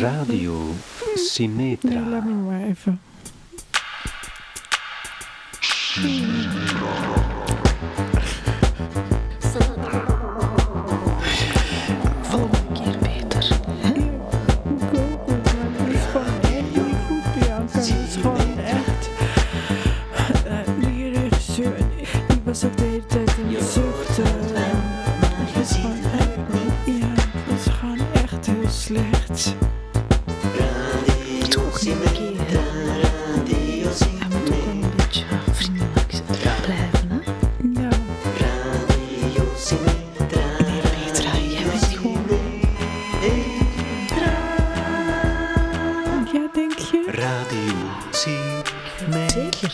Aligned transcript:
Radio 0.00 0.74
Symmetra. 1.14 1.88
Nee, 1.90 2.08
laat 2.08 2.24
me 2.24 2.32
maar 2.32 2.60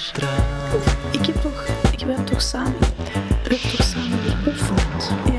Symmetra. 0.07 0.29
Ik 1.11 1.27
heb 1.27 1.41
toch... 1.41 1.67
Ik, 1.93 2.01
hebben 2.01 2.25
toch 2.25 2.43
samen... 2.43 2.79
We 2.79 2.87
hebben 3.43 3.71
toch 3.71 3.83
samen 3.83 4.19
geoefend? 4.19 5.36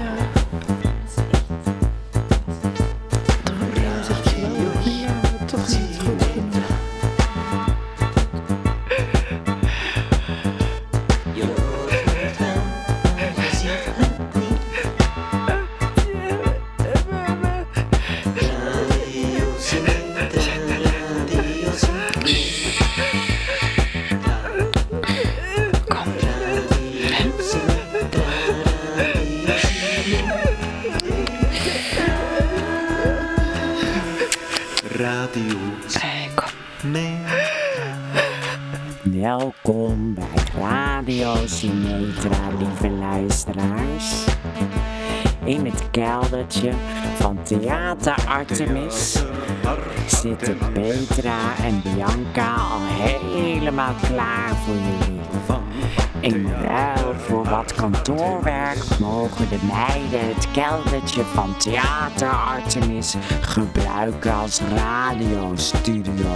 Zitten 50.07 50.57
Petra 50.73 51.55
en 51.63 51.81
Bianca 51.81 52.55
al 52.55 52.80
helemaal 52.81 53.93
klaar 54.11 54.55
voor 54.55 54.75
jullie. 54.75 55.19
In 56.19 56.47
ruil 56.61 57.13
voor 57.15 57.43
wat 57.43 57.73
kantoorwerk 57.73 58.99
mogen 58.99 59.49
de 59.49 59.58
meiden 59.61 60.35
het 60.35 60.52
keldertje 60.52 61.23
van 61.23 61.58
Theater 61.58 62.30
Artemis 62.30 63.15
gebruiken 63.41 64.33
als 64.33 64.61
radiostudio. 64.75 66.35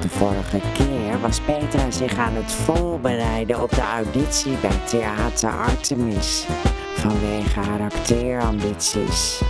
De 0.00 0.08
vorige 0.08 0.60
keer 0.72 1.20
was 1.20 1.40
Petra 1.40 1.90
zich 1.90 2.16
aan 2.16 2.34
het 2.34 2.52
voorbereiden 2.52 3.62
op 3.62 3.70
de 3.70 3.82
auditie 3.94 4.56
bij 4.60 4.80
Theater 4.86 5.50
Artemis. 5.50 6.46
Vanwege 6.94 7.60
haar 7.60 7.80
acteerambities. 7.80 9.40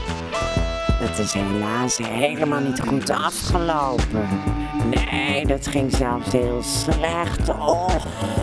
Dat 1.01 1.19
is 1.19 1.33
helaas 1.33 1.99
helemaal 1.99 2.61
niet 2.61 2.81
goed 2.81 3.11
afgelopen. 3.11 4.29
Nee, 4.91 5.47
dat 5.47 5.67
ging 5.67 5.97
zelfs 5.97 6.33
heel 6.33 6.63
slecht. 6.63 7.49
Oh, 7.49 7.89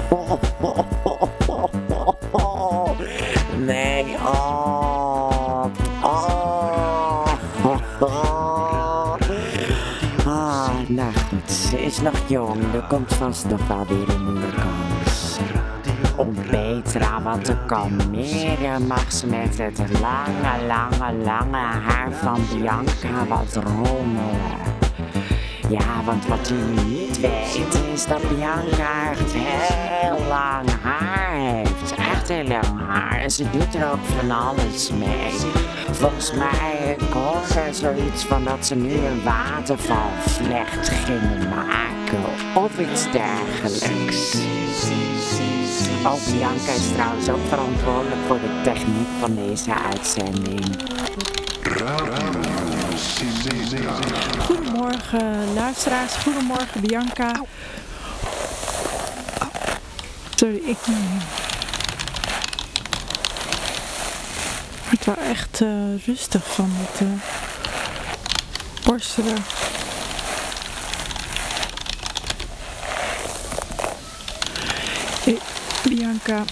oh, 0.09 0.31
oh, 0.62 0.79
oh, 1.03 2.07
oh. 2.31 3.00
Nee, 3.57 4.16
oh. 4.25 5.66
Oh. 6.03 6.38
Ah, 10.25 10.69
nou 10.88 11.13
goed, 11.13 11.51
ze 11.51 11.81
is 11.81 12.01
nog 12.01 12.13
jong. 12.28 12.73
Er 12.73 12.85
komt 12.88 13.13
vast 13.13 13.46
nog 13.50 13.67
wel 13.67 13.85
weer 13.88 14.09
een 14.09 14.40
kans. 14.56 14.87
Om 16.17 16.33
Petra 16.50 17.22
wat 17.22 17.45
te 17.45 17.55
kalmeren 17.66 18.88
mag 18.88 19.11
ze 19.11 19.28
met 19.28 19.57
het 19.57 20.00
lange, 20.00 20.66
lange, 20.67 21.23
lange 21.23 21.57
haar 21.57 22.11
van 22.11 22.41
Bianca 22.53 23.25
wat 23.28 23.63
rommelen. 23.63 24.57
Ja, 25.69 26.03
want 26.05 26.28
wat 26.28 26.50
u 26.50 26.81
niet 26.85 27.19
weet 27.19 27.81
is 27.94 28.05
dat 28.07 28.35
Bianca 28.35 29.09
echt 29.11 29.33
heel 29.33 30.28
lang 30.28 30.69
haar 30.81 31.35
heeft. 31.35 31.95
Echt 31.95 32.28
heel 32.28 32.47
lang 32.47 32.79
haar. 32.88 33.19
En 33.19 33.31
ze 33.31 33.49
doet 33.49 33.75
er 33.75 33.91
ook 33.91 34.05
van 34.19 34.31
alles 34.31 34.91
mee. 34.91 35.31
Volgens 35.91 36.34
mij 36.34 36.95
ik 36.97 37.13
hoorde 37.13 37.73
zoiets 37.73 38.23
van 38.23 38.44
dat 38.44 38.66
ze 38.66 38.75
nu 38.75 38.94
een 38.94 39.23
watervalvlecht 39.23 40.89
gingen 40.89 41.49
maken. 41.49 42.23
Of 42.55 42.79
iets 42.79 43.11
dergelijks. 43.11 44.38
Ook 46.06 46.19
Bianca 46.31 46.72
is 46.72 46.91
trouwens 46.94 47.30
ook 47.30 47.47
verantwoordelijk 47.47 48.22
voor 48.28 48.40
de 48.40 48.62
techniek 48.63 49.08
van 49.19 49.35
deze 49.35 49.74
uitzending. 49.74 50.66
Goedemorgen 54.40 55.53
luisteraars, 55.53 56.13
goedemorgen 56.13 56.81
Bianca. 56.81 57.31
Sorry, 60.35 60.62
ik 60.66 60.78
word 64.90 65.06
wel 65.06 65.25
echt 65.25 65.62
eh, 65.62 66.06
rustig 66.06 66.53
van 66.53 66.69
het 66.74 67.02
eh, 67.02 67.08
borstelen. 68.85 69.38
Eh, 75.25 75.34
Ja? 76.28 76.44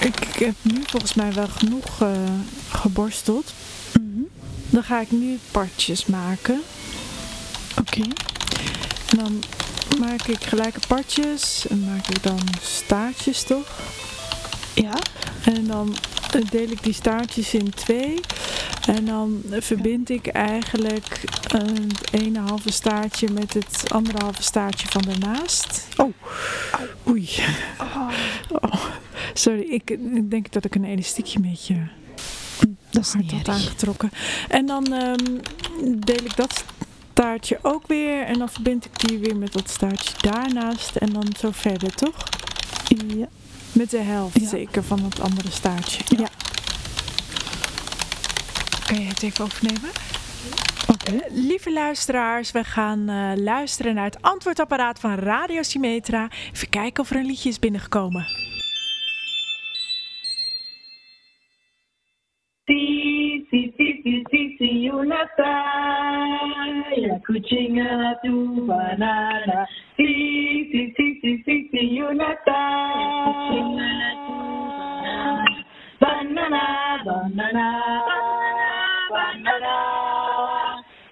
ik, 0.00 0.20
ik 0.20 0.38
heb 0.38 0.54
nu 0.62 0.82
volgens 0.86 1.14
mij 1.14 1.32
wel 1.32 1.48
genoeg 1.48 2.00
eh, 2.00 2.08
geborsteld. 2.68 3.52
Mhm. 3.92 4.22
Dan 4.70 4.82
ga 4.82 5.00
ik 5.00 5.10
nu 5.10 5.38
partjes 5.50 6.06
maken. 6.06 6.62
Oké. 7.78 8.02
En 9.10 9.16
dan 9.16 9.42
maak 9.98 10.22
ik 10.22 10.44
gelijke 10.44 10.80
partjes 10.88 11.66
en 11.66 11.84
maak 11.84 12.08
ik 12.08 12.22
dan 12.22 12.40
staartjes 12.62 13.42
toch? 13.42 13.80
Ja? 14.74 14.98
En 15.44 15.66
dan 15.66 15.96
eh, 16.32 16.40
deel 16.50 16.68
ik 16.68 16.82
die 16.82 16.94
staartjes 16.94 17.54
in 17.54 17.70
twee. 17.70 18.20
En 18.86 19.04
dan 19.04 19.42
eh, 19.50 19.60
verbind 19.60 20.10
ik 20.10 20.26
eigenlijk 20.26 21.20
eh, 21.48 21.60
het 21.60 22.12
ene 22.12 22.40
halve 22.40 22.72
staartje 22.72 23.28
met 23.30 23.54
het 23.54 23.84
andere 23.88 24.18
halve 24.18 24.42
staartje 24.42 24.86
van 24.90 25.02
daarnaast. 25.02 25.86
Oh, 25.96 26.12
oei. 27.08 27.30
Oh, 27.80 28.10
sorry, 29.34 29.60
ik, 29.60 29.90
ik 29.90 30.30
denk 30.30 30.52
dat 30.52 30.64
ik 30.64 30.74
een 30.74 30.84
elastiekje 30.84 31.36
een 31.36 31.50
beetje 31.50 31.88
Dat 32.90 33.12
hard 33.12 33.30
had 33.32 33.48
aangetrokken. 33.48 34.10
En 34.48 34.66
dan 34.66 34.92
ehm, 34.92 35.24
deel 35.98 36.24
ik 36.24 36.36
dat 36.36 36.64
staartje 37.12 37.58
ook 37.62 37.86
weer. 37.86 38.22
En 38.22 38.38
dan 38.38 38.48
verbind 38.48 38.84
ik 38.84 39.08
die 39.08 39.18
weer 39.18 39.36
met 39.36 39.52
dat 39.52 39.70
staartje 39.70 40.12
daarnaast. 40.20 40.96
En 40.96 41.12
dan 41.12 41.26
zo 41.38 41.50
verder, 41.52 41.94
toch? 41.94 42.14
Ja. 43.06 43.26
Met 43.72 43.90
de 43.90 43.98
helft 43.98 44.40
Ja. 44.40 44.48
zeker 44.48 44.82
van 44.84 45.02
het 45.02 45.20
andere 45.20 45.50
staartje. 45.50 46.02
Ja. 46.16 46.28
Kan 48.86 49.00
je 49.00 49.06
het 49.08 49.22
even 49.22 49.44
overnemen? 49.44 49.90
Oké. 50.92 51.24
Lieve 51.30 51.72
luisteraars, 51.72 52.50
we 52.50 52.64
gaan 52.64 53.08
eh, 53.08 53.30
luisteren 53.36 53.94
naar 53.94 54.04
het 54.04 54.22
antwoordapparaat 54.22 55.00
van 55.00 55.14
Radio 55.14 55.62
Symmetra. 55.62 56.28
Even 56.52 56.68
kijken 56.68 57.02
of 57.02 57.10
er 57.10 57.16
een 57.16 57.26
liedje 57.26 57.48
is 57.48 57.58
binnengekomen. 57.58 58.43
Saya 65.38 67.14
kucing 67.26 67.78
tu 68.22 68.66
banana. 68.66 69.66
Si, 69.96 70.10
si, 70.70 70.80
si, 70.94 71.06
si, 71.22 71.30
si, 71.46 71.54
si, 71.70 71.82
tu 71.98 72.04
banana. 76.00 76.74
banana, 77.04 77.66
banana. 79.10 79.74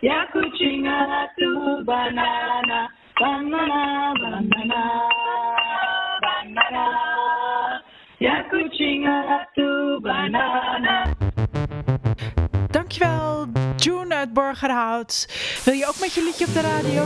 Ya 0.03 0.27
kuchinga 0.33 1.29
tu 1.39 1.85
banana, 1.85 2.89
banana, 3.21 4.15
banana, 4.19 4.83
banana. 6.23 6.85
Ya 8.21 8.43
kuchinga 8.51 9.47
tu 9.55 10.01
banana. 10.01 11.12
Dankjewel, 12.73 13.47
June 13.77 14.15
uit 14.15 14.33
Borgerhout. 14.33 15.29
Wil 15.65 15.75
je 15.75 15.87
ook 15.87 16.01
met 16.01 16.13
je 16.13 16.23
liedje 16.25 16.47
op 16.47 16.55
de 16.55 16.61
radio? 16.61 17.03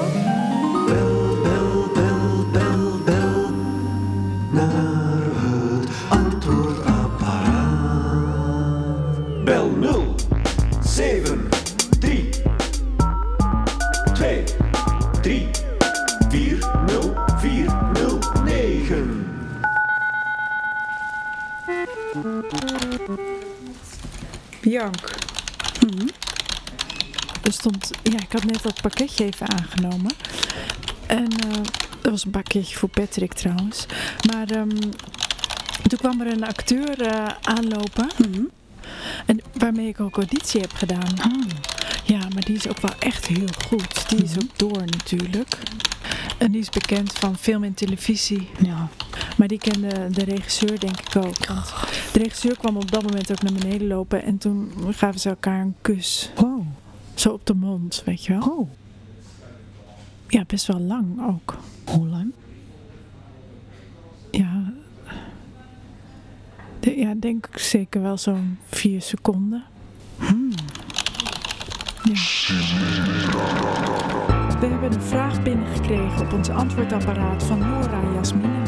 Stond, 27.66 27.90
ja, 28.02 28.18
ik 28.18 28.32
had 28.32 28.44
net 28.44 28.62
dat 28.62 28.80
pakketje 28.80 29.24
even 29.24 29.48
aangenomen. 29.48 30.12
En 31.06 31.26
eh, 31.26 31.62
dat 32.00 32.10
was 32.10 32.24
een 32.24 32.30
pakketje 32.30 32.76
voor 32.76 32.88
Patrick 32.88 33.32
trouwens. 33.32 33.86
Maar 34.32 34.50
ehm, 34.50 34.68
toen 35.88 35.98
kwam 35.98 36.20
er 36.20 36.32
een 36.32 36.46
acteur 36.46 37.00
eh, 37.00 37.26
aanlopen. 37.42 38.08
En 39.26 39.40
waarmee 39.52 39.88
ik 39.88 40.00
ook 40.00 40.16
auditie 40.16 40.60
heb 40.60 40.72
gedaan. 40.72 41.14
Ja, 42.04 42.18
maar 42.34 42.44
die 42.44 42.56
is 42.56 42.68
ook 42.68 42.80
wel 42.80 42.94
echt 42.98 43.26
heel 43.26 43.48
goed. 43.69 44.08
Die 44.08 44.22
is 44.22 44.36
ook 44.36 44.58
door 44.58 44.84
natuurlijk. 44.84 45.58
En 46.38 46.52
die 46.52 46.60
is 46.60 46.70
bekend 46.70 47.12
van 47.12 47.36
film 47.36 47.64
en 47.64 47.74
televisie. 47.74 48.48
Ja. 48.62 48.88
Maar 49.36 49.48
die 49.48 49.58
kende 49.58 50.10
de 50.10 50.24
regisseur 50.24 50.80
denk 50.80 51.00
ik 51.00 51.16
ook. 51.16 51.46
Want 51.46 51.72
de 52.12 52.19
regisseur 52.19 52.56
kwam 52.58 52.76
op 52.76 52.90
dat 52.90 53.02
moment 53.02 53.32
ook 53.32 53.42
naar 53.42 53.52
beneden 53.52 53.86
lopen. 53.86 54.22
En 54.22 54.38
toen 54.38 54.72
gaven 54.90 55.20
ze 55.20 55.28
elkaar 55.28 55.60
een 55.60 55.74
kus. 55.80 56.30
Oh. 56.36 56.56
Zo 57.16 57.32
op 57.32 57.46
de 57.46 57.54
mond, 57.54 58.02
weet 58.04 58.24
je 58.24 58.32
wel. 58.32 58.48
Oh. 58.48 58.68
Ja, 60.28 60.44
best 60.46 60.66
wel 60.66 60.80
lang 60.80 61.26
ook. 61.28 61.56
Hoe 61.84 62.06
lang? 62.06 62.32
Ja, 64.30 64.72
de, 66.80 66.96
ja 66.96 67.14
denk 67.14 67.46
ik 67.46 67.58
zeker 67.58 68.02
wel 68.02 68.16
zo'n 68.16 68.58
vier 68.66 69.02
seconden. 69.02 69.64
Ja. 72.02 72.14
We 74.60 74.66
hebben 74.66 74.92
een 74.92 75.02
vraag 75.02 75.42
binnengekregen 75.42 76.20
op 76.20 76.32
ons 76.32 76.48
antwoordapparaat 76.48 77.44
van 77.44 77.58
Nora 77.58 78.12
Jasmine. 78.14 78.62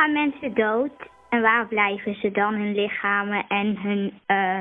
Gaan 0.00 0.12
mensen 0.12 0.54
dood 0.54 1.08
en 1.28 1.40
waar 1.40 1.66
blijven 1.66 2.14
ze 2.14 2.30
dan 2.30 2.54
hun 2.54 2.74
lichamen 2.74 3.46
en 3.48 3.76
hun, 3.76 4.20
eh, 4.26 4.58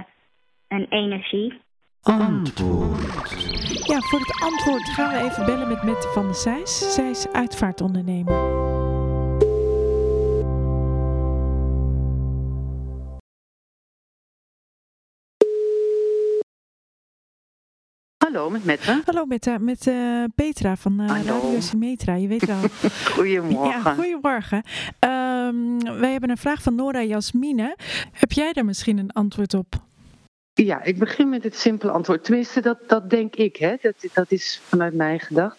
hun 0.67 0.85
energie? 0.89 1.61
Antwoord. 2.01 3.87
Ja, 3.87 3.99
voor 3.99 4.19
het 4.19 4.41
antwoord 4.43 4.89
gaan 4.89 5.09
we 5.09 5.29
even 5.29 5.45
bellen 5.45 5.67
met 5.67 5.83
Mette 5.83 6.07
van 6.07 6.25
der 6.25 6.35
Zijs. 6.35 6.93
Zij 6.93 7.09
is 7.09 7.31
uitvaartondernemer. 7.31 8.67
Hallo, 18.33 18.49
met 18.49 18.65
Mette. 18.65 19.01
Hallo 19.05 19.25
Mette, 19.25 19.57
met 19.59 19.87
eh, 19.87 20.23
Petra 20.35 20.75
van 20.75 20.99
eh, 20.99 21.07
Hallo. 21.07 21.41
Radio 21.41 21.59
Symmetra. 21.59 22.13
Je 22.13 22.27
weet 22.27 22.45
wel. 22.45 22.57
Goedemorgen. 23.15 23.81
Ja, 23.83 23.93
goedemorgen. 23.93 24.63
Ehm, 25.49 25.99
wij 25.99 26.11
hebben 26.11 26.29
een 26.29 26.37
vraag 26.37 26.61
van 26.61 26.75
Nora 26.75 27.03
Jasmine. 27.03 27.75
Heb 28.11 28.31
jij 28.31 28.53
daar 28.53 28.65
misschien 28.65 28.97
een 28.97 29.11
antwoord 29.11 29.53
op? 29.53 29.75
Ja, 30.53 30.83
ik 30.83 30.99
begin 30.99 31.29
met 31.29 31.43
het 31.43 31.55
simpele 31.57 31.91
antwoord. 31.91 32.23
Tenminste, 32.23 32.61
dat, 32.61 32.77
dat 32.87 33.09
denk 33.09 33.35
ik. 33.35 33.55
Hè. 33.55 33.75
Dat, 33.81 33.93
dat 34.13 34.31
is 34.31 34.61
vanuit 34.63 34.93
mij 34.93 35.19
gedacht. 35.19 35.57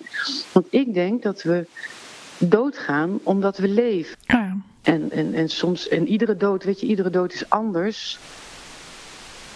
Want 0.52 0.66
ik 0.70 0.94
denk 0.94 1.22
dat 1.22 1.42
we 1.42 1.66
doodgaan 2.38 3.20
omdat 3.22 3.58
we 3.58 3.68
leven. 3.68 4.16
Ja, 4.20 4.56
En, 4.82 5.10
en, 5.10 5.34
en 5.34 5.48
soms, 5.48 5.88
en 5.88 6.08
iedere 6.08 6.36
dood, 6.36 6.64
weet 6.64 6.80
je, 6.80 6.86
iedere 6.86 7.10
dood 7.10 7.32
is 7.32 7.50
anders. 7.50 8.18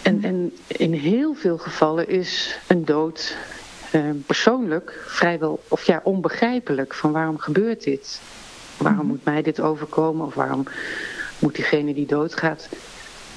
En, 0.01 0.23
en 0.23 0.53
in 0.67 0.93
heel 0.93 1.33
veel 1.33 1.57
gevallen 1.57 2.07
is 2.07 2.59
een 2.67 2.85
dood 2.85 3.37
eh, 3.91 4.01
persoonlijk 4.25 5.03
vrijwel, 5.07 5.63
of 5.67 5.83
ja, 5.83 6.01
onbegrijpelijk. 6.03 6.93
Van 6.93 7.11
waarom 7.11 7.37
gebeurt 7.37 7.83
dit? 7.83 8.21
Waarom 8.77 9.07
moet 9.07 9.23
mij 9.23 9.41
dit 9.41 9.59
overkomen? 9.59 10.25
Of 10.25 10.33
waarom 10.33 10.63
moet 11.39 11.55
diegene 11.55 11.93
die 11.93 12.05
doodgaat 12.05 12.69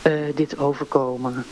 eh, 0.03 0.13
dit 0.35 0.59
overkomen? 0.59 1.45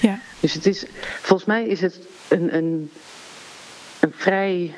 ja. 0.00 0.18
Dus 0.40 0.54
het 0.54 0.66
is, 0.66 0.86
volgens 1.20 1.48
mij 1.48 1.66
is 1.66 1.80
het 1.80 1.98
een, 2.28 2.56
een, 2.56 2.90
een 4.00 4.12
vrij 4.16 4.74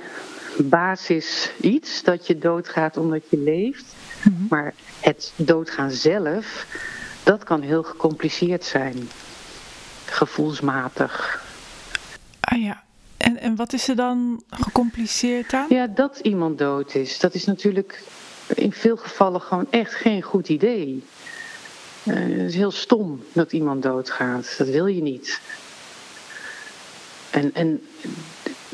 basis 0.56 1.50
iets 1.60 2.02
dat 2.02 2.26
je 2.26 2.38
doodgaat 2.38 2.96
omdat 2.96 3.22
je 3.30 3.38
leeft. 3.38 3.84
Maar 4.48 4.74
het 5.00 5.32
doodgaan 5.36 5.90
zelf, 5.90 6.66
dat 7.22 7.44
kan 7.44 7.60
heel 7.60 7.82
gecompliceerd 7.82 8.64
zijn. 8.64 9.08
Gevoelsmatig. 10.04 11.42
Ah 12.40 12.62
ja. 12.62 12.82
En, 13.16 13.40
en 13.40 13.56
wat 13.56 13.72
is 13.72 13.88
er 13.88 13.96
dan 13.96 14.42
gecompliceerd 14.50 15.52
aan? 15.52 15.66
Ja, 15.68 15.86
dat 15.86 16.18
iemand 16.18 16.58
dood 16.58 16.94
is, 16.94 17.18
dat 17.18 17.34
is 17.34 17.44
natuurlijk 17.44 18.02
in 18.54 18.72
veel 18.72 18.96
gevallen 18.96 19.40
gewoon 19.40 19.66
echt 19.70 19.94
geen 19.94 20.22
goed 20.22 20.48
idee. 20.48 21.02
Eh, 22.04 22.14
het 22.14 22.48
is 22.48 22.54
heel 22.54 22.70
stom 22.70 23.24
dat 23.32 23.52
iemand 23.52 23.82
doodgaat. 23.82 24.54
Dat 24.58 24.68
wil 24.68 24.86
je 24.86 25.02
niet. 25.02 25.40
En, 27.30 27.54
en 27.54 27.82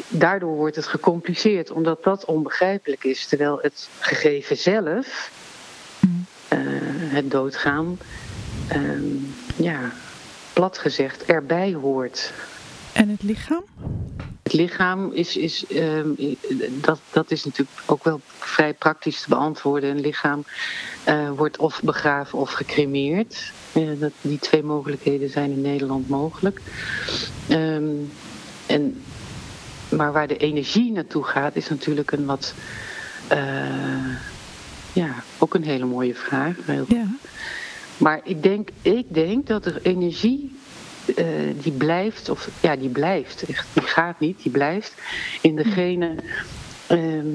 daardoor 0.08 0.54
wordt 0.54 0.76
het 0.76 0.87
gecompliceerd, 0.87 1.70
omdat 1.70 2.04
dat 2.04 2.25
onbegrijpelijk 2.25 3.04
is. 3.04 3.26
Terwijl 3.26 3.58
het 3.62 3.88
gegeven 3.98 4.56
zelf, 4.56 5.30
eh, 6.49 6.59
het 7.12 7.30
doodgaan, 7.30 7.99
ehm, 8.68 9.14
ja, 9.56 9.92
plat 10.52 10.78
gezegd, 10.78 11.25
erbij 11.25 11.73
hoort. 11.73 12.32
En 12.92 13.09
het 13.09 13.23
lichaam? 13.23 13.64
Het 14.50 14.59
lichaam 14.59 15.12
is, 15.12 15.37
is 15.37 15.66
ehm, 15.66 16.09
dat, 16.80 17.00
dat 17.11 17.30
is 17.30 17.45
natuurlijk 17.45 17.71
ook 17.87 18.04
wel 18.04 18.21
vrij 18.38 18.75
praktisch 18.75 19.21
te 19.21 19.28
beantwoorden. 19.28 19.90
Een 19.90 20.00
lichaam 20.00 20.45
eh, 21.04 21.30
wordt 21.30 21.57
of 21.57 21.83
begraven 21.83 22.38
of 22.38 22.50
gecremeerd. 22.52 23.52
Eh, 23.73 23.88
dat, 23.99 24.12
die 24.21 24.38
twee 24.38 24.62
mogelijkheden 24.62 25.30
zijn 25.30 25.50
in 25.50 25.61
Nederland 25.61 26.09
mogelijk. 26.09 26.61
Ehm, 27.49 27.95
en, 28.66 29.02
maar 29.88 30.12
waar 30.12 30.28
de 30.28 30.37
energie 30.37 30.92
naartoe 30.92 31.25
gaat, 31.25 31.57
is 31.57 31.69
natuurlijk 31.69 32.11
een 32.12 32.26
wat. 32.26 32.54
eh, 33.28 34.14
ja, 34.92 35.14
ook 35.38 35.54
een 35.54 35.64
hele 35.64 35.87
mooie 35.87 36.14
vraag. 36.14 36.57
Heel 36.64 36.85
Ja. 36.88 37.07
maar 37.97 38.21
ik 38.25 38.42
denk, 38.42 38.69
ik 38.83 39.14
denk 39.14 39.47
dat 39.47 39.66
er 39.66 39.78
energie 39.83 40.59
eh, 41.14 41.26
die 41.62 41.73
blijft, 41.73 42.29
of 42.29 42.49
ja, 42.61 42.76
die 42.76 42.88
blijft, 42.88 43.47
die 43.73 43.83
gaat 43.83 44.21
niet, 44.21 44.43
die 44.43 44.52
blijft 44.52 44.95
in 45.40 45.57
degene 45.57 46.14
ehm, 46.87 47.26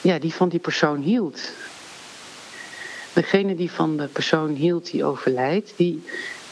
ja, 0.00 0.18
die 0.18 0.34
van 0.34 0.48
die 0.48 0.60
persoon 0.60 1.00
hield. 1.00 1.52
Degene 3.12 3.54
die 3.54 3.70
van 3.70 3.96
de 3.96 4.06
persoon 4.06 4.54
hield 4.54 4.90
die 4.90 5.04
overlijdt, 5.04 5.72
die, 5.76 6.02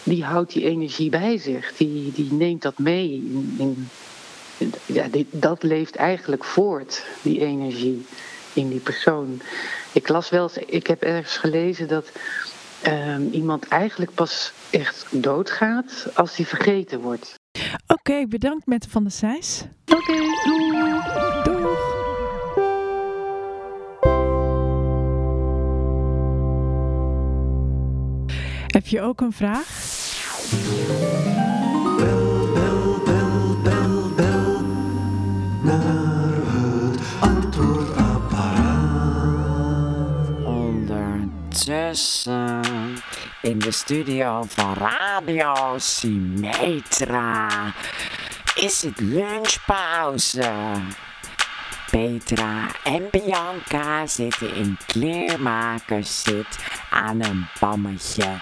die 0.03 0.25
houdt 0.25 0.53
die 0.53 0.65
energie 0.65 1.11
bij 1.11 1.39
zich. 1.39 1.73
Die, 1.77 2.13
die 2.13 2.33
neemt 2.33 2.63
dat 2.63 2.79
mee. 2.79 3.13
In, 3.13 3.55
in, 3.59 3.89
ja, 4.87 5.07
dat 5.31 5.63
leeft 5.63 5.97
eigenlijk 5.97 6.45
voort, 6.45 7.05
die 7.23 7.41
energie 7.41 8.07
in 8.53 8.69
die 8.69 8.81
persoon. 8.81 9.41
Ik 9.93 10.09
las 10.09 10.31
wel 10.31 10.51
ik 10.67 10.87
heb 10.87 11.03
ergens 11.03 11.37
gelezen 11.37 11.89
dat 11.89 12.11
ehm, 12.83 13.27
iemand 13.31 13.69
eigenlijk 13.69 14.15
pas 14.15 14.53
echt 14.71 15.07
doodgaat 15.11 16.07
als 16.15 16.37
hij 16.37 16.47
vergeten 16.47 17.01
wordt. 17.01 17.35
Oké, 17.87 18.27
bedankt 18.27 18.67
Mette 18.67 18.91
van 18.91 19.03
der 19.03 19.12
Zijs. 19.12 19.65
Oké, 19.87 20.19
doei! 20.45 21.01
Doeg! 21.45 22.01
Heb 28.67 28.87
je 28.87 29.01
ook 29.01 29.21
een 29.21 29.33
vraag? 29.33 29.91
In 43.43 43.59
de 43.59 43.71
studio 43.71 44.45
van 44.49 44.75
Radio 44.75 45.75
Symmetra 45.76 47.49
is 48.55 48.83
het 48.83 49.00
lunchpauze. 49.00 50.52
Petra 51.91 52.67
en 52.85 53.09
Bianca 53.11 54.07
zitten 54.07 54.55
in 54.55 54.79
kleermakerszit 54.87 56.59
aan 56.91 57.23
een 57.23 57.47
bammetje. 57.61 58.41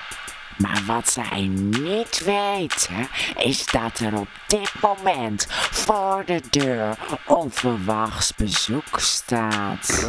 Maar 0.60 0.82
wat 0.86 1.08
zij 1.10 1.46
niet 1.80 2.24
weten, 2.24 3.08
is 3.36 3.66
dat 3.66 3.98
er 3.98 4.18
op 4.18 4.28
dit 4.46 4.72
moment 4.82 5.46
voor 5.50 6.22
de 6.26 6.40
deur 6.50 6.98
onverwachts 7.26 8.34
bezoek 8.34 9.00
staat. 9.00 10.08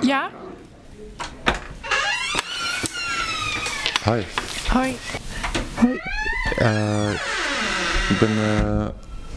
Ja? 0.00 0.30
Hi. 4.04 4.22
Hoi. 4.68 4.96
Eh, 6.56 7.12
ik 8.10 8.18
ben 8.20 8.30
eh, 8.38 8.86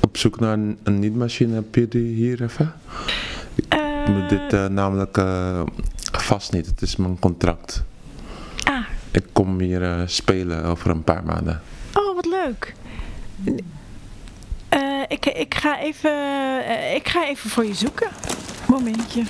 op 0.01 0.17
zoek 0.17 0.39
naar 0.39 0.53
een, 0.53 0.77
een 0.83 0.99
niet-machine. 0.99 1.55
Heb 1.55 1.75
je 1.75 1.87
die 1.87 2.13
hier 2.13 2.41
even? 2.43 2.73
Ik 4.05 4.07
moet 4.07 4.29
dit 4.29 4.53
eh, 4.53 4.65
namelijk 4.65 5.17
eh, 5.17 5.61
vast 6.11 6.51
niet. 6.51 6.65
Het 6.65 6.81
is 6.81 6.95
mijn 6.95 7.19
contract. 7.19 7.83
Ik 9.15 9.25
kom 9.33 9.59
hier 9.59 9.83
eh, 9.83 10.01
spelen 10.05 10.63
over 10.65 10.89
een 10.89 11.03
paar 11.03 11.23
maanden. 11.23 11.61
oh, 11.93 12.15
wat 12.15 12.25
leuk. 12.25 12.73
Eh, 14.69 15.01
ik, 15.07 15.25
ik, 15.25 15.53
ga 15.55 15.79
even, 15.79 16.11
eh, 16.65 16.95
ik 16.95 17.07
ga 17.09 17.27
even 17.27 17.49
voor 17.49 17.65
je 17.65 17.73
zoeken. 17.73 18.07
Momentje. 18.67 19.23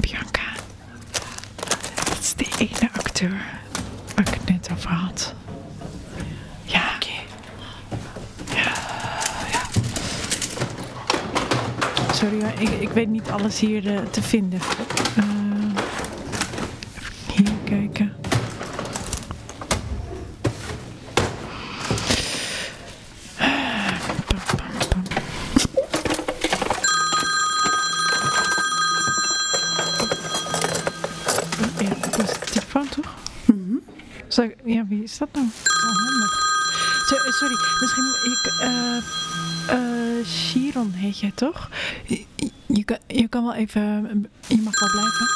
Bianca. 0.00 0.42
Dat 2.04 2.18
is 2.20 2.34
de 2.34 2.46
ene 2.58 2.90
acteur 2.92 3.42
waar 4.14 4.28
ik 4.28 4.34
het 4.34 4.48
net 4.48 4.68
over 4.72 4.90
had. 4.90 5.34
Ja. 6.64 6.82
Ja, 8.54 8.72
ja. 9.52 9.66
Sorry 12.12 12.40
ik, 12.58 12.68
ik 12.80 12.88
weet 12.88 13.08
niet 13.08 13.30
alles 13.30 13.60
hier 13.60 13.82
te 14.10 14.22
vinden. 14.22 14.60
Eh, 15.16 15.24
even 17.34 17.44
hier 17.44 17.52
kijken. 17.64 18.12
Pam, 24.26 24.38
pam, 24.56 24.88
pam. 24.88 25.02
Ja, 31.80 31.88
dat 32.10 32.18
is 32.22 32.38
de 32.38 32.46
telefoon 32.52 32.88
toch? 32.88 33.14
Zal 34.28 34.44
ik- 34.44 34.56
ja, 34.64 34.84
wie 35.00 35.08
is 35.08 35.18
dat 35.18 35.28
nou? 35.32 35.46
Handig. 36.04 36.48
Eh, 37.10 37.32
sorry, 37.32 37.56
misschien 37.80 38.04
ik, 38.24 38.52
eh 38.60 38.96
eh 39.68 40.26
Chiron 40.26 40.90
heet 40.90 41.18
jij 41.18 41.32
toch? 41.34 41.70
Je, 42.66 42.84
kan, 42.84 42.98
je 43.06 43.28
kan 43.28 43.44
wel 43.44 43.54
even, 43.54 43.82
je 44.46 44.60
mag 44.62 44.80
wel 44.80 44.90
blijven. 44.90 45.26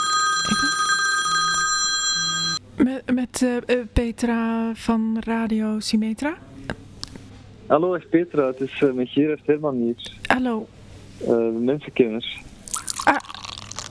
Even. 0.52 0.82
Met, 3.14 3.14
met 3.14 3.44
Petra 3.92 4.70
van 4.74 5.16
Radio 5.20 5.80
Symmetra. 5.80 6.34
Hallo, 7.66 7.94
echt 7.94 8.08
Petra. 8.08 8.46
Het 8.46 8.60
is 8.60 8.82
met 8.94 9.08
Gerard 9.08 9.40
Herman 9.46 9.74
hier. 9.74 10.12
Hallo, 10.26 10.68
Uh, 11.28 11.50
mensenkenners. 11.60 12.42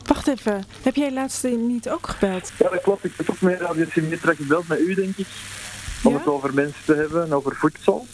wacht 0.05 0.27
even. 0.27 0.63
Heb 0.81 0.95
jij 0.95 1.13
laatst 1.13 1.43
niet 1.43 1.89
ook 1.89 2.07
gebeld? 2.07 2.51
Ja, 2.59 2.69
dat 2.69 2.81
klopt. 2.81 3.03
Ik 3.03 3.13
heb 3.17 3.29
ook 3.29 3.41
met 3.41 3.59
Radio 3.59 3.85
Symmetra 3.89 4.33
gebeld 4.33 4.67
met 4.67 4.79
u, 4.79 4.93
denk 4.93 5.17
ik. 5.17 5.27
Om 6.03 6.11
Ja? 6.11 6.17
het 6.17 6.27
over 6.27 6.53
mensen 6.53 6.85
te 6.85 6.93
hebben, 6.95 7.23
en 7.23 7.33
over 7.33 7.55
voedsel. 7.55 8.05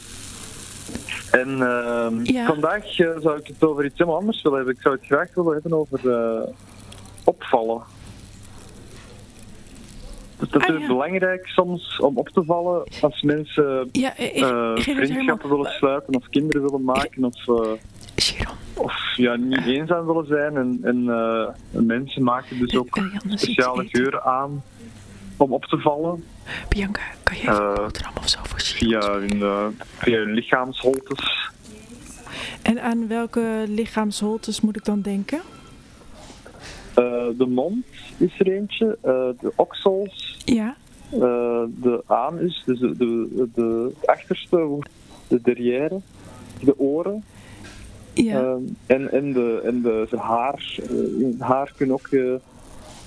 En 1.32 1.50
ehm, 1.62 2.20
Ja. 2.24 2.46
vandaag 2.46 3.00
eh, 3.00 3.10
zou 3.20 3.38
ik 3.40 3.48
het 3.48 3.64
over 3.64 3.86
iets 3.86 3.98
helemaal 3.98 4.20
anders 4.20 4.42
willen 4.42 4.58
hebben. 4.58 4.76
Ik 4.76 4.82
zou 4.82 4.96
het 4.96 5.06
graag 5.06 5.34
willen 5.34 5.54
hebben 5.54 5.74
over 5.74 6.12
eh, 6.12 6.48
opvallen. 7.24 7.82
Dus 10.40 10.50
dat 10.50 10.62
Ah, 10.62 10.76
is 10.76 10.82
ja. 10.82 10.88
belangrijk 10.88 11.48
soms 11.48 12.00
om 12.00 12.18
op 12.18 12.30
te 12.30 12.44
vallen 12.44 12.84
als 13.02 13.22
mensen 13.22 13.90
Ja, 13.92 14.16
eh, 14.18 14.28
Gerard 14.36 14.86
Herman. 14.86 15.06
vriendschappen 15.06 15.50
willen 15.50 15.72
sluiten 15.72 16.16
of 16.16 16.30
kinderen 16.30 16.62
willen 16.62 16.84
maken 16.84 17.24
of, 17.24 17.48
of 18.74 18.94
ja, 19.16 19.36
niet 19.36 19.66
eenzaam 19.66 20.06
willen 20.06 20.26
zijn. 20.28 20.56
En, 20.58 20.80
en 21.72 21.86
mensen 21.86 22.24
maken 22.24 22.60
dus 22.60 22.78
ook 22.78 23.00
speciale 23.36 23.86
geuren 23.88 24.24
aan 24.24 24.64
om 25.40 25.54
op 25.54 25.66
te 25.66 25.78
vallen 25.78 26.24
Bianca, 26.70 27.02
kan 27.24 27.36
je 27.38 27.42
even 27.42 27.54
Eh, 27.56 27.66
een 27.70 27.76
boterham 27.76 28.14
of 28.18 28.30
zo 28.30 28.40
voor 28.44 28.60
Chiron? 28.60 29.02
via 29.02 29.12
hun, 29.20 29.42
eh, 29.42 29.66
via 29.98 30.18
hun 30.18 30.32
lichaamsholtes. 30.34 31.50
En 32.62 32.82
aan 32.82 33.08
welke 33.08 33.64
lichaamsholtes 33.68 34.62
moet 34.62 34.76
ik 34.76 34.86
dan 34.86 35.02
denken? 35.02 35.42
Eh, 36.96 37.28
de 37.38 37.46
mond 37.48 37.86
is 38.18 38.40
er 38.40 38.48
eentje, 38.52 38.98
eh, 39.02 39.30
de 39.40 39.52
oksels, 39.56 40.38
Ja, 40.46 40.76
eh, 41.12 41.20
de 41.68 42.04
anus, 42.06 42.64
dus 42.66 42.80
de, 42.80 42.96
de, 42.98 43.50
de 43.56 43.92
achterste, 44.06 44.80
de 45.28 45.42
derrière, 45.42 46.00
de 46.62 46.80
oren. 46.80 47.24
ja. 48.14 48.40
Ehm, 48.42 48.62
en, 48.86 49.12
en, 49.12 49.34
de, 49.34 49.62
en 49.66 49.82
de, 49.82 50.08
de 50.10 50.18
haar. 50.18 50.76
eh, 50.90 50.90
in 50.96 51.36
het 51.40 51.48
haar 51.48 51.74
kunnen 51.78 51.96
ook 51.96 52.08
eh, 52.08 52.34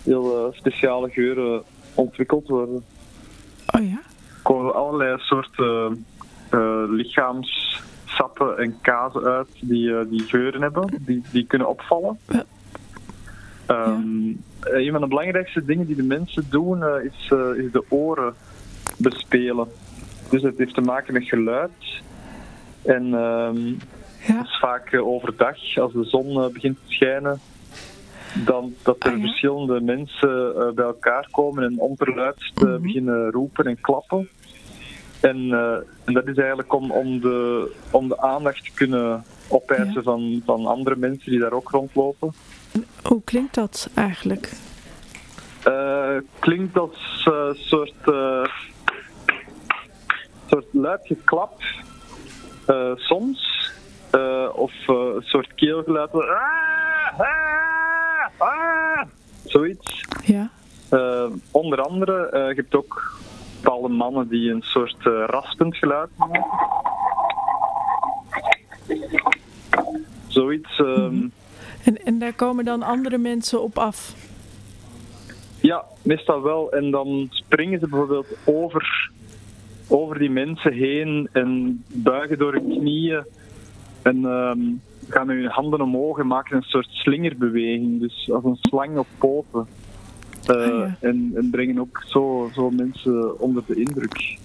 heel 0.02 0.52
speciale 0.54 1.10
geuren 1.10 1.62
ontwikkeld 1.94 2.48
worden. 2.48 2.84
oh 3.66 3.82
ja? 3.88 4.00
Er 4.26 4.42
komen 4.42 4.74
allerlei 4.74 5.18
soorten 5.18 6.04
eh, 6.50 6.82
lichaamssappen 6.88 8.58
en 8.58 8.78
kazen 8.80 9.22
uit 9.24 9.48
die, 9.60 9.96
eh, 9.98 10.04
die 10.10 10.22
geuren 10.22 10.62
hebben, 10.62 10.88
die, 11.00 11.22
die 11.32 11.46
kunnen 11.46 11.68
opvallen. 11.68 12.18
Ja. 12.28 12.44
Ehm, 13.66 14.28
eh, 14.60 14.84
Een 14.86 14.92
van 14.92 15.00
de 15.00 15.06
belangrijkste 15.06 15.64
dingen 15.64 15.86
die 15.86 15.96
de 15.96 16.02
mensen 16.02 16.46
doen 16.50 16.82
eh, 16.82 17.04
is, 17.04 17.30
eh, 17.32 17.64
is 17.64 17.72
de 17.72 17.84
oren 17.88 18.34
bespelen. 18.98 19.68
Dus 20.30 20.42
het 20.42 20.58
heeft 20.58 20.74
te 20.74 20.80
maken 20.80 21.12
met 21.12 21.24
geluid. 21.24 21.70
En 22.82 23.14
ehm, 23.14 23.66
Ja. 24.26 24.34
dat 24.36 24.44
is 24.44 24.58
vaak 24.60 24.92
eh, 24.92 25.06
overdag, 25.06 25.78
als 25.78 25.92
de 25.92 26.04
zon 26.04 26.42
eh, 26.42 26.52
begint 26.52 26.76
te 26.86 26.92
schijnen, 26.92 27.40
dan 28.34 28.74
dat 28.82 28.96
er 29.04 29.10
Ah, 29.12 29.16
ja. 29.18 29.22
verschillende 29.26 29.80
mensen 29.80 30.54
eh, 30.56 30.70
bij 30.74 30.84
elkaar 30.84 31.28
komen 31.30 31.64
en 31.64 31.78
onverluidst 31.78 32.52
eh, 32.62 32.64
Mhm. 32.68 32.82
beginnen 32.82 33.30
roepen 33.30 33.64
en 33.64 33.80
klappen. 33.80 34.28
En, 35.20 35.36
eh, 35.52 35.74
en 36.04 36.12
dat 36.12 36.26
is 36.26 36.36
eigenlijk 36.36 36.72
om, 36.74 36.90
om, 36.90 37.20
de, 37.20 37.70
om 37.90 38.08
de 38.08 38.20
aandacht 38.20 38.64
te 38.64 38.70
kunnen 38.74 39.24
opeisen 39.48 39.94
Ja. 39.94 40.02
van, 40.02 40.42
van 40.44 40.66
andere 40.66 40.96
mensen 40.96 41.30
die 41.30 41.40
daar 41.40 41.52
ook 41.52 41.70
rondlopen. 41.70 42.32
Hoe 43.02 43.22
klinkt 43.24 43.54
dat 43.54 43.90
eigenlijk? 43.94 44.52
Klinkt 46.38 46.78
als 46.78 47.22
een 47.24 47.54
soort, 47.54 47.94
soort 50.46 50.66
luid 50.72 51.00
geklap, 51.04 51.62
soms. 52.96 53.70
Of 54.54 54.72
een 54.86 55.22
soort 55.22 55.54
keelgeluid. 55.54 56.12
Ah, 56.14 56.20
ah, 57.20 57.81
ah, 58.42 59.02
zoiets. 59.44 60.04
Ja. 60.24 60.50
Eh, 60.88 61.26
onder 61.50 61.80
andere, 61.82 62.26
eh, 62.26 62.48
je 62.48 62.54
hebt 62.54 62.74
ook 62.74 63.20
bepaalde 63.62 63.88
mannen 63.88 64.28
die 64.28 64.50
een 64.50 64.62
soort 64.62 65.06
eh, 65.06 65.24
raspend 65.26 65.76
geluid 65.76 66.10
maken. 66.16 66.44
Zoiets. 70.26 70.78
ehm, 70.78 71.28
En, 71.84 72.04
en 72.04 72.18
daar 72.18 72.32
komen 72.32 72.64
dan 72.64 72.82
andere 72.82 73.18
mensen 73.18 73.62
op 73.62 73.78
af? 73.78 74.14
Ja, 75.60 75.84
meestal 76.02 76.42
wel. 76.42 76.72
En 76.72 76.90
dan 76.90 77.26
springen 77.30 77.80
ze 77.80 77.88
bijvoorbeeld 77.88 78.26
over, 78.44 79.10
over 79.88 80.18
die 80.18 80.30
mensen 80.30 80.72
heen 80.72 81.28
en 81.32 81.82
buigen 81.86 82.38
door 82.38 82.52
hun 82.52 82.78
knieën. 82.78 83.24
En 84.02 84.24
ehm, 84.24 84.60
gaan 85.12 85.28
hun 85.28 85.46
handen 85.46 85.80
omhoog 85.80 86.18
en 86.18 86.26
maken 86.26 86.56
een 86.56 86.62
soort 86.62 86.88
slingerbeweging. 86.90 88.00
Dus 88.00 88.30
als 88.32 88.44
een 88.44 88.58
slang 88.60 88.98
op 88.98 89.06
poten. 89.18 89.66
Eh, 90.46 90.56
Ah, 90.56 90.66
ja. 90.66 90.96
en, 91.00 91.32
en 91.34 91.50
brengen 91.50 91.78
ook 91.78 92.02
zo, 92.06 92.50
zo 92.54 92.70
mensen 92.70 93.40
onder 93.40 93.62
de 93.66 93.74
indruk. 93.74 94.36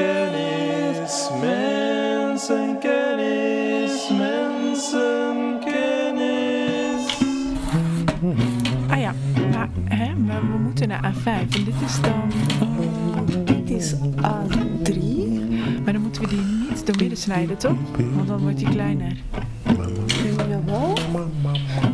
mensenkennis, 0.09 1.29
maar 10.89 11.01
we 11.01 11.07
moeten 11.09 11.23
naar 11.25 11.45
A5. 11.45 11.49
En 11.57 11.65
dit 11.65 11.75
is 11.85 12.01
dan... 12.01 12.33
Dit 13.45 13.71
is 13.71 13.95
A3. 14.17 14.99
Maar 15.85 15.93
dan 15.93 16.03
moeten 16.03 16.23
we 16.23 16.29
die 16.29 16.41
niet 16.69 16.87
door 16.87 16.97
midden 16.99 17.19
snijden, 17.19 17.59
toch? 17.59 17.77
Want 18.15 18.29
dan 18.29 18.39
wordt 18.39 18.59
die 18.59 18.69
kleiner. 18.69 19.17
Jawel. 20.49 20.95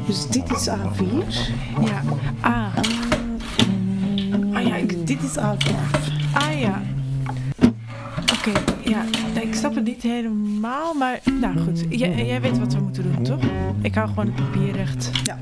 Dus 0.06 0.26
dit 0.28 0.50
is 0.50 0.68
A4. 0.68 1.26
Ja, 1.84 2.02
A. 2.44 2.70
Ah 4.52 4.66
ja, 4.66 4.76
ik- 4.76 5.06
dit 5.06 5.22
is 5.22 5.36
A5. 5.38 5.70
Ah 6.32 6.60
ja. 6.60 6.82
Oké, 8.38 8.52
ja. 8.90 9.04
Nee, 9.34 9.44
ik 9.46 9.54
snap 9.54 9.74
het 9.74 9.84
niet 9.84 10.02
helemaal, 10.02 10.94
maar 10.94 11.20
nou 11.40 11.58
goed. 11.58 11.84
Jij, 11.88 12.26
jij 12.26 12.40
weet 12.40 12.58
wat 12.58 12.74
we 12.74 12.80
moeten 12.80 13.02
doen, 13.02 13.22
toch? 13.24 13.40
Ik 13.82 13.94
hou 13.94 14.08
gewoon 14.08 14.26
het 14.26 14.34
papier 14.34 14.72
recht. 14.72 15.10
Ja. 15.24 15.38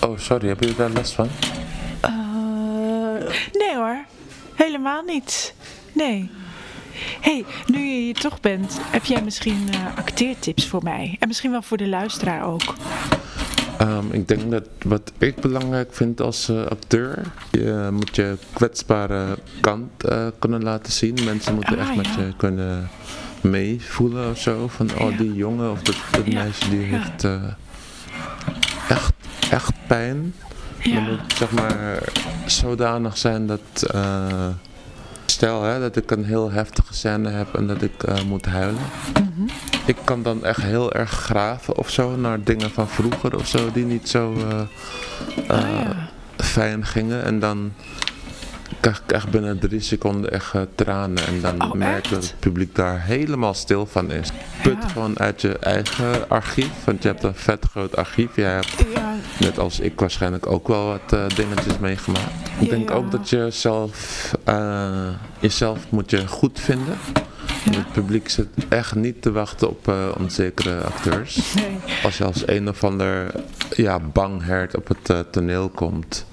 Oh, 0.00 0.18
sorry, 0.18 0.48
hebben 0.48 0.66
jullie 0.66 0.76
daar 0.76 0.90
last 0.90 1.12
van? 1.12 1.28
Eh, 2.00 2.10
nee 3.52 3.76
hoor, 3.76 4.04
helemaal 4.54 5.02
niet. 5.02 5.54
Nee. 5.92 6.30
hey, 7.20 7.44
nu 7.66 7.78
je 7.78 8.00
hier 8.00 8.14
toch 8.14 8.40
bent, 8.40 8.78
heb 8.80 9.04
jij 9.04 9.22
misschien 9.22 9.68
eh, 9.72 9.96
acteertips 9.96 10.66
voor 10.66 10.82
mij? 10.82 11.16
En 11.20 11.28
misschien 11.28 11.50
wel 11.50 11.62
voor 11.62 11.76
de 11.76 11.88
luisteraar 11.88 12.44
ook. 12.44 12.74
Ehm, 13.78 14.04
ik 14.10 14.28
denk 14.28 14.50
dat 14.50 14.62
wat 14.84 15.12
ik 15.18 15.40
belangrijk 15.40 15.94
vind 15.94 16.20
als 16.20 16.48
eh, 16.48 16.64
acteur, 16.66 17.22
je 17.50 17.88
moet 17.92 18.16
je 18.16 18.36
kwetsbare 18.52 19.38
kant 19.60 20.04
eh, 20.04 20.26
kunnen 20.38 20.62
laten 20.62 20.92
zien. 20.92 21.14
Mensen 21.24 21.54
moeten 21.54 21.78
Ah, 21.78 21.86
echt 21.86 21.96
met 21.96 22.06
ja. 22.06 22.22
je 22.22 22.36
kunnen 22.36 22.88
meevoelen 23.40 24.30
of 24.30 24.38
zo. 24.40 24.68
Van, 24.68 24.90
oh 24.98 25.10
Ja. 25.10 25.16
die 25.16 25.34
jongen 25.34 25.70
of 25.70 25.82
dat, 25.82 25.96
dat 26.10 26.26
Ja, 26.26 26.42
meisje 26.42 26.68
die 26.68 26.78
heeft 26.78 27.24
eh, 27.24 27.42
echt, 28.88 29.12
echt 29.50 29.72
pijn. 29.86 30.34
Dan 30.84 31.02
moet 31.02 31.32
zeg 31.36 31.50
maar 31.50 31.98
zodanig 32.46 33.16
zijn 33.18 33.46
dat, 33.46 33.94
stel 35.26 35.62
hè, 35.62 35.80
dat 35.80 35.96
ik 35.96 36.10
een 36.10 36.24
heel 36.24 36.50
heftige 36.50 36.94
scène 36.94 37.28
heb 37.28 37.54
en 37.54 37.66
dat 37.66 37.82
ik 37.82 38.24
moet 38.26 38.46
huilen. 38.46 38.80
Mhm. 39.36 39.48
Ik 39.86 39.96
kan 40.04 40.22
dan 40.22 40.44
echt 40.44 40.62
heel 40.62 40.92
erg 40.92 41.10
graven 41.10 41.76
of 41.76 41.90
zo 41.90 42.16
naar 42.16 42.42
dingen 42.42 42.70
van 42.70 42.88
vroeger 42.88 43.36
of 43.36 43.46
zo 43.46 43.72
die 43.72 43.84
niet 43.84 44.08
zo 44.08 44.34
eh, 44.34 44.60
eh, 45.48 45.64
Ah, 45.64 45.70
ja. 45.70 46.08
fijn 46.44 46.86
gingen. 46.86 47.24
En 47.24 47.38
dan 47.40 47.72
krijg 48.80 49.02
ik 49.06 49.12
echt 49.12 49.30
binnen 49.30 49.58
drie 49.58 49.80
seconden 49.80 50.32
echt 50.32 50.54
eh, 50.54 50.60
tranen. 50.74 51.26
En 51.26 51.40
dan 51.40 51.62
Oh, 51.62 51.72
merk 51.72 51.96
ik 51.96 52.02
echt? 52.02 52.10
dat 52.14 52.22
het 52.22 52.40
publiek 52.40 52.74
daar 52.74 53.02
helemaal 53.02 53.54
stil 53.54 53.86
van 53.86 54.10
is. 54.10 54.28
Put 54.62 54.76
Ja. 54.82 54.88
gewoon 54.88 55.18
uit 55.18 55.40
je 55.40 55.58
eigen 55.58 56.28
archief, 56.28 56.70
want 56.84 57.02
je 57.02 57.08
hebt 57.08 57.22
een 57.22 57.34
vet 57.34 57.64
groot 57.70 57.96
archief. 57.96 58.36
Jij 58.36 58.50
hebt 58.52 58.74
Ja, 58.94 59.14
net 59.38 59.58
als 59.58 59.80
ik 59.80 60.00
waarschijnlijk 60.00 60.46
ook 60.46 60.68
wel 60.68 60.86
wat 60.86 61.12
eh, 61.12 61.26
dingetjes 61.36 61.78
meegemaakt. 61.78 62.32
Ik 62.60 62.70
denk 62.70 62.90
ook 62.90 63.10
dat 63.10 63.28
je 63.30 63.46
zelf, 63.50 64.32
eh, 64.44 65.08
jezelf 65.40 65.78
moet 65.88 66.10
je 66.10 66.26
goed 66.28 66.60
vinden. 66.60 66.98
Ja. 67.70 67.78
Het 67.78 67.92
publiek 67.92 68.28
zit 68.28 68.48
echt 68.68 68.94
niet 68.94 69.22
te 69.22 69.32
wachten 69.32 69.68
op 69.68 69.88
eh, 69.88 70.08
onzekere 70.18 70.80
acteurs. 70.80 71.54
nee. 71.54 71.78
Als 72.02 72.18
je 72.18 72.24
als 72.24 72.42
een 72.46 72.68
of 72.68 72.84
ander 72.84 73.30
ja, 73.70 73.98
banghert 73.98 74.76
op 74.76 74.88
het 74.88 75.10
eh, 75.10 75.18
toneel 75.30 75.68
komt. 75.68 76.26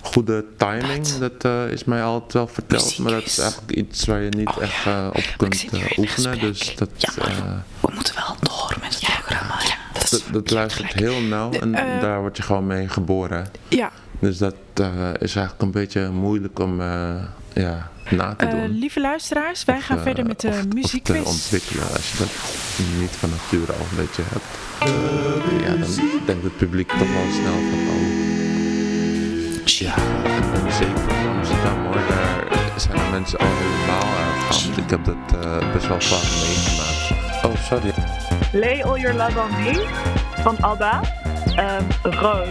Goede 0.00 0.44
timing, 0.56 1.06
dat 1.06 1.44
eh, 1.44 1.70
is 1.70 1.84
mij 1.84 2.02
altijd 2.02 2.32
wel 2.32 2.46
verteld. 2.46 2.82
Muziek 2.82 2.98
Maar 2.98 3.12
dat 3.12 3.24
is 3.24 3.38
eigenlijk 3.38 3.72
iets 3.72 4.04
waar 4.04 4.20
je 4.20 4.28
niet 4.28 4.48
Oh, 4.48 4.62
echt 4.62 4.82
ja. 4.84 5.08
op 5.08 5.34
kunt 5.36 5.66
oefenen. 5.98 6.38
Dus 6.38 6.76
dat, 6.76 6.88
Ja, 6.96 7.10
we 7.80 7.88
moeten 7.94 8.14
wel 8.14 8.36
door 8.40 8.76
met 8.80 8.94
het 8.94 9.04
programma. 9.04 9.54
Dat, 10.10 10.24
dat, 10.32 10.50
luistert 10.50 10.92
heel 10.92 11.20
nauw 11.20 11.52
en 11.52 11.72
daar 12.00 12.20
word 12.20 12.36
je 12.36 12.42
gewoon 12.42 12.66
mee 12.66 12.88
geboren. 12.88 13.50
Ja, 13.68 13.90
Dus 14.18 14.38
dat 14.38 14.54
is 15.18 15.34
eigenlijk 15.34 15.62
een 15.62 15.70
beetje 15.70 16.08
moeilijk 16.10 16.58
om 16.58 16.80
ja, 17.52 17.90
na 18.16 18.34
te 18.34 18.44
eh, 18.46 18.50
doen. 18.50 18.78
lieve 18.78 19.00
luisteraars, 19.00 19.64
wij 19.64 19.76
Of, 19.76 19.84
gaan 19.84 19.96
eh, 19.96 20.02
verder 20.02 20.26
met 20.26 20.40
de 20.40 20.48
Of 20.48 20.60
te 20.60 20.68
muziekquiz. 20.74 21.24
ontwikkelen. 21.24 21.88
Als 21.92 22.10
je 22.12 22.18
dat 22.18 22.28
niet 23.00 23.10
van 23.10 23.30
nature 23.30 23.72
al 23.72 23.86
een 23.90 23.96
beetje 23.96 24.22
hebt. 24.26 24.44
Ja, 25.62 25.76
dan 25.76 26.20
denkt 26.26 26.44
het 26.44 26.56
publiek 26.56 26.88
toch 26.88 26.98
wel 26.98 27.26
snel 27.32 27.52
van, 27.52 27.78
oh, 27.88 29.64
ja, 29.64 29.94
en 30.54 30.72
zeker 30.72 31.28
Amsterdam 31.36 31.84
hoor, 31.84 31.94
daar 32.08 32.44
zijn 32.76 32.96
de 32.96 33.08
mensen 33.10 33.38
al 33.38 33.46
helemaal 33.46 34.08
uitgehaald. 34.24 34.76
Ik 34.78 34.90
heb 34.90 35.04
dat 35.04 35.44
eh, 35.44 35.72
best 35.72 35.86
wel 35.88 36.00
vaak 36.00 36.22
meegemaakt. 36.40 37.44
Oh, 37.44 37.64
sorry. 37.64 37.92
Lay 38.52 38.82
All 38.82 39.00
Your 39.00 39.16
Love 39.16 39.38
On 39.40 39.50
Me 39.62 39.86
van 40.42 40.56
ABBA. 40.60 41.00
Ehm 41.56 41.82
Roos. 42.02 42.48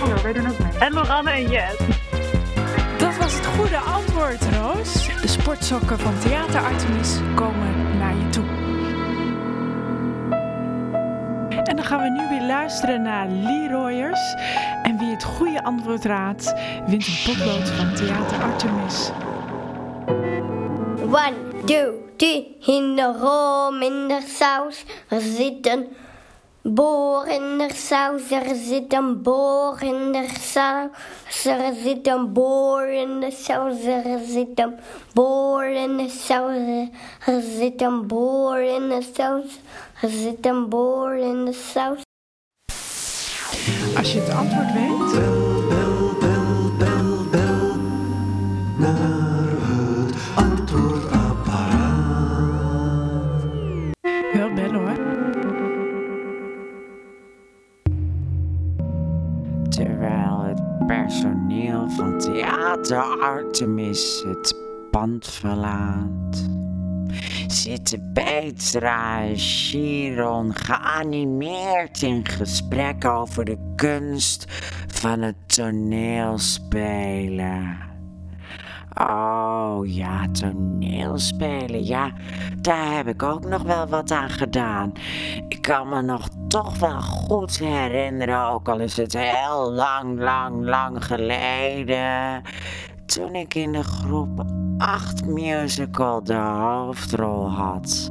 Hallo, 0.00 0.22
wij 0.22 0.32
doen 0.32 0.48
ook 0.48 0.58
mee. 0.58 0.72
En 0.78 0.92
Loranne 0.92 1.30
en 1.30 1.50
Jet. 1.50 1.76
Goede 3.56 3.78
antwoord, 3.78 4.44
Roos. 4.52 5.06
De 5.20 5.28
sportsokken 5.28 5.98
van 5.98 6.18
Theater 6.18 6.60
Artemis 6.60 7.18
komen 7.34 7.98
naar 7.98 8.14
je 8.16 8.28
toe. 8.28 8.44
En 11.64 11.76
dan 11.76 11.84
gaan 11.84 12.00
we 12.00 12.08
nu 12.08 12.28
weer 12.28 12.46
luisteren 12.46 13.02
naar 13.02 13.28
Leroyers. 13.28 14.34
En 14.82 14.98
wie 14.98 15.08
het 15.08 15.24
goede 15.24 15.64
antwoord 15.64 16.04
raadt, 16.04 16.54
wint 16.86 17.06
een 17.06 17.18
potlood 17.24 17.68
van 17.68 17.94
Theater 17.94 18.42
Artemis. 18.42 19.10
One, 21.00 21.64
two, 21.64 21.92
three. 22.16 22.56
In 22.60 22.96
de 22.96 23.16
room, 23.20 23.82
in 23.82 24.08
de 24.08 24.20
saus. 24.26 24.84
Zit 25.08 25.66
een 25.66 25.86
boor 26.64 27.26
in 27.26 27.58
de 27.58 27.70
saus. 27.74 28.30
Er 28.30 28.54
zit 28.54 28.92
een 28.92 29.22
boor 29.22 29.82
in 29.82 30.12
de 30.12 30.26
saus. 30.40 31.44
Er 31.44 31.74
zit 31.82 32.06
een 32.06 32.32
boor 32.32 32.86
in 32.86 33.20
de 33.20 33.30
saus. 33.30 33.84
Er 33.84 34.20
zit 34.26 34.60
een 34.60 34.74
boor 35.12 35.64
in 35.64 35.96
de 35.96 36.08
saus. 36.08 36.70
Er 37.26 37.42
zit 37.42 37.82
een 37.82 38.06
boor 38.06 38.58
in 38.58 38.88
de 38.88 39.02
saus. 39.14 39.60
Er 40.02 40.10
zit 40.10 40.46
een 40.46 40.68
boor 40.68 41.16
in 41.16 41.44
de 41.44 41.52
saus. 41.52 42.02
Als 43.96 44.12
je 44.12 44.20
het 44.20 44.30
antwoord 44.30 44.72
weet, 44.72 45.43
Theater 62.74 63.22
Artemis 63.22 64.22
het 64.26 64.56
pand 64.90 65.26
verlaat, 65.26 66.48
zitten 67.46 68.10
Petra 68.12 69.22
en 69.22 69.36
Chiron 69.36 70.54
geanimeerd 70.54 72.02
in 72.02 72.26
gesprek 72.26 73.04
over 73.04 73.44
de 73.44 73.72
kunst 73.76 74.44
van 74.86 75.22
het 75.22 75.36
toneelspelen. 75.46 77.93
Oh 78.94 79.80
ja, 79.84 80.26
toneelspelen. 80.32 81.84
Ja, 81.84 82.12
daar 82.60 82.96
heb 82.96 83.08
ik 83.08 83.22
ook 83.22 83.44
nog 83.44 83.62
wel 83.62 83.86
wat 83.86 84.10
aan 84.10 84.30
gedaan. 84.30 84.92
Ik 85.48 85.62
kan 85.62 85.88
me 85.88 86.02
nog 86.02 86.28
toch 86.48 86.78
wel 86.78 87.00
goed 87.00 87.58
herinneren, 87.58 88.48
ook 88.48 88.68
al 88.68 88.80
is 88.80 88.96
het 88.96 89.12
heel 89.12 89.72
lang, 89.72 90.18
lang, 90.20 90.64
lang 90.64 91.04
geleden. 91.04 92.42
Toen 93.06 93.34
ik 93.34 93.54
in 93.54 93.72
de 93.72 93.82
groep 93.82 94.44
8 94.78 95.26
musical 95.26 96.22
de 96.22 96.34
hoofdrol 96.34 97.50
had. 97.50 98.10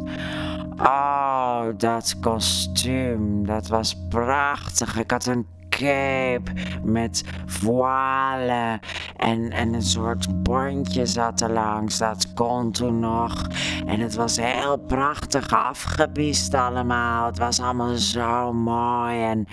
Oh, 0.77 1.63
dat 1.77 2.19
kostuum, 2.19 3.45
dat 3.45 3.67
was 3.67 3.95
prachtig. 4.09 4.99
Ik 4.99 5.11
had 5.11 5.25
een 5.25 5.45
cape 5.77 6.51
met 6.83 7.23
voile 7.45 8.79
en, 9.17 9.51
en 9.51 9.73
een 9.73 9.81
soort 9.81 10.43
bondje 10.43 11.05
zat 11.05 11.41
er 11.41 11.51
langs. 11.51 11.97
Dat 11.97 12.33
kon 12.33 12.71
toen 12.71 12.99
nog. 12.99 13.47
En 13.85 13.99
het 13.99 14.15
was 14.15 14.37
heel 14.37 14.77
prachtig 14.77 15.53
afgebiest 15.53 16.53
allemaal. 16.53 17.25
Het 17.25 17.37
was 17.37 17.59
allemaal 17.59 17.95
zo 17.95 18.53
mooi 18.53 19.23
en 19.23 19.47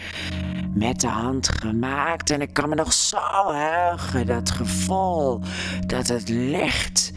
met 0.74 1.00
de 1.00 1.08
hand 1.08 1.48
gemaakt. 1.48 2.30
En 2.30 2.40
ik 2.40 2.52
kan 2.52 2.68
me 2.68 2.74
nog 2.74 2.92
zo 2.92 3.52
heugen, 3.52 4.26
dat 4.26 4.50
gevoel 4.50 5.40
dat 5.86 6.08
het 6.08 6.28
licht 6.28 7.12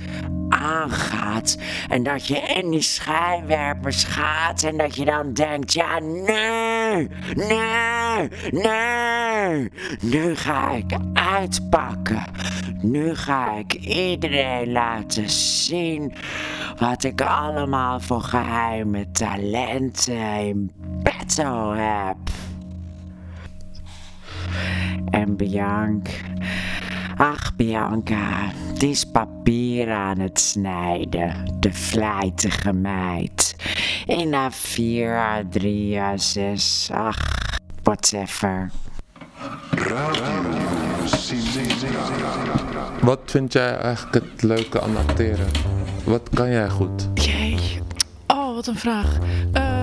aangaat. 0.57 1.57
En 1.89 2.03
dat 2.03 2.27
je 2.27 2.39
in 2.39 2.69
die 2.69 2.81
schijnwerpers 2.81 4.03
gaat 4.03 4.63
en 4.63 4.77
dat 4.77 4.95
je 4.95 5.05
dan 5.05 5.33
denkt, 5.33 5.73
ja 5.73 5.99
nee, 5.99 7.09
nee, 7.33 8.29
nee. 8.51 9.71
Nu 10.01 10.35
ga 10.35 10.71
ik 10.71 10.97
uitpakken. 11.13 12.23
Nu 12.81 13.15
ga 13.15 13.57
ik 13.57 13.73
iedereen 13.73 14.71
laten 14.71 15.29
zien 15.29 16.13
wat 16.77 17.03
ik 17.03 17.21
allemaal 17.21 17.99
voor 17.99 18.21
geheime 18.21 19.11
talenten 19.11 20.47
in 20.47 20.71
petto 21.03 21.73
heb. 21.73 22.17
En 25.09 25.35
Bianca, 25.35 26.11
ach 27.17 27.55
Bianca, 27.55 28.51
die 28.83 28.91
is 28.91 29.05
papier 29.05 29.91
aan 29.91 30.19
het 30.19 30.39
snijden, 30.39 31.55
de 31.59 31.73
vlijtige 31.73 32.73
meid. 32.73 33.55
In 34.05 34.33
A4, 34.33 35.07
A3, 35.33 35.67
A6, 35.97 36.91
ach, 36.91 37.17
whatever. 37.83 38.71
Wat 43.01 43.19
vind 43.25 43.53
jij 43.53 43.77
eigenlijk 43.77 44.25
het 44.25 44.41
leuke 44.41 44.81
aan 44.81 44.97
acteren? 44.97 45.47
Wat 46.03 46.29
kan 46.33 46.49
jij 46.49 46.69
goed? 46.69 47.09
Jee. 47.13 47.79
Oh, 48.27 48.55
wat 48.55 48.67
een 48.67 48.77
vraag. 48.77 49.17
Ehm, 49.53 49.82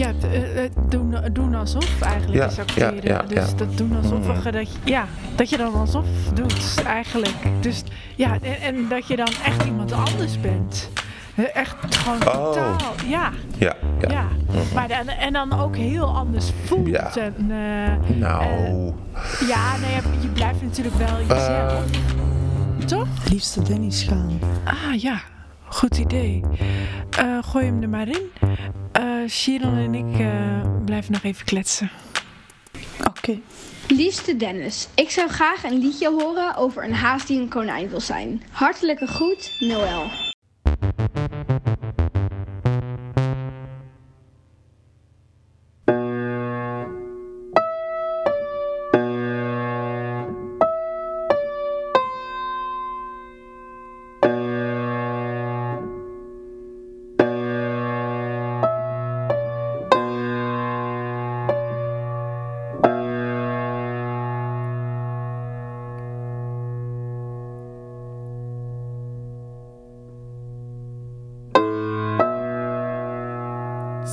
ja, 0.00 0.12
eh, 0.30 0.64
eh, 0.64 0.70
doen, 0.88 1.14
doen 1.32 1.54
alsof 1.54 2.00
eigenlijk 2.00 2.42
Ja, 2.42 2.46
is 2.46 2.54
ja, 2.56 2.62
acteren. 2.62 3.00
ja, 3.04 3.22
dus 3.22 3.50
ja. 3.50 3.56
dat 3.56 3.76
doen 3.76 3.96
alsof 3.96 4.44
je 4.44 4.50
dat, 4.52 4.72
je- 4.72 4.78
ja, 4.84 5.04
dat 5.36 5.50
je 5.50 5.56
dan 5.56 5.74
alsof 5.74 6.04
doet 6.34 6.82
eigenlijk. 6.86 7.34
Dus 7.60 7.82
ja, 8.16 8.38
en, 8.42 8.60
en 8.60 8.88
dat 8.88 9.06
je 9.06 9.16
dan 9.16 9.28
echt 9.44 9.64
iemand 9.64 9.92
anders 9.92 10.40
bent. 10.40 10.90
Eh, 11.34 11.44
Echt 11.56 11.96
gewoon 11.96 12.18
Oh. 12.26 12.44
totaal, 12.44 12.76
ja. 13.06 13.30
Ja, 13.58 13.74
ja. 14.00 14.08
Ja, 14.10 14.24
maar 14.74 14.88
dan, 14.88 15.08
en 15.08 15.32
dan 15.32 15.60
ook 15.60 15.76
heel 15.76 16.16
anders 16.16 16.50
voelt. 16.64 16.86
Ja. 16.88 17.10
En, 17.16 17.34
eh, 17.50 18.16
Nou, 18.16 18.92
ja, 19.48 19.76
nee, 19.76 19.94
je 20.20 20.28
blijft 20.28 20.62
natuurlijk 20.62 20.96
wel 20.96 21.18
jezelf. 21.28 21.84
Toch? 22.86 23.06
Liefste 23.30 23.62
Dennis 23.62 24.02
gaan. 24.02 24.38
Ah 24.64 25.00
ja, 25.00 25.20
goed 25.70 25.98
idee. 25.98 26.42
Eh, 27.10 27.38
gooi 27.42 27.64
hem 27.64 27.82
er 27.82 27.88
maar 27.88 28.08
in. 28.08 28.30
Sharon 29.30 29.76
en 29.76 29.94
ik 29.94 30.18
eh, 30.18 30.84
blijven 30.84 31.12
nog 31.12 31.22
even 31.22 31.44
kletsen. 31.44 31.90
Oké. 33.08 33.38
Liefste 33.88 34.36
Dennis, 34.36 34.88
ik 34.94 35.10
zou 35.10 35.28
graag 35.28 35.64
een 35.64 35.78
liedje 35.78 36.10
horen 36.10 36.56
over 36.56 36.84
een 36.84 36.94
haas 36.94 37.26
die 37.26 37.40
een 37.40 37.48
konijn 37.48 37.88
wil 37.88 38.00
zijn. 38.00 38.42
Hartelijke 38.50 39.06
groet, 39.06 39.56
Noël. 39.58 40.29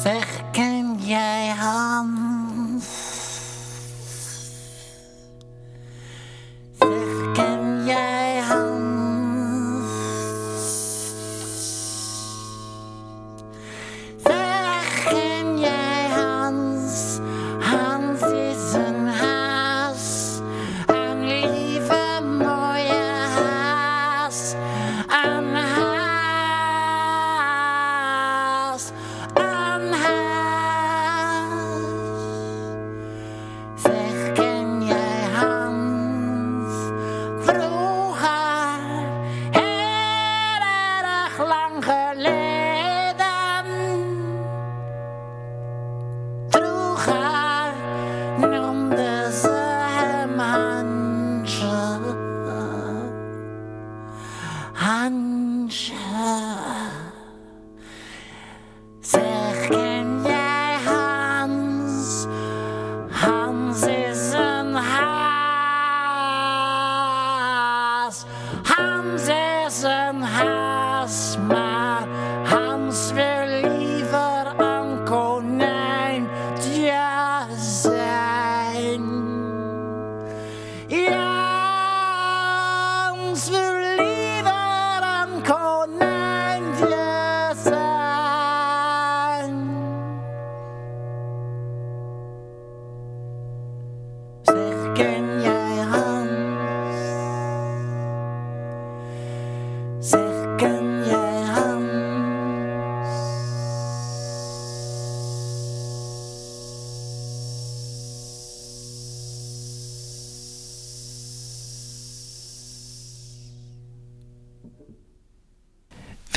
Zeg, 0.03 0.41
ken 0.51 0.95
jij 0.99 1.47
Hans? 1.47 3.06